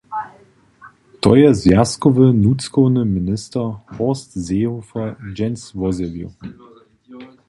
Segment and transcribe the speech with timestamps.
[1.23, 3.65] To je zwjazkowy nutřkowny minister
[3.95, 6.27] Horst Seehofer dźensa wozjewił.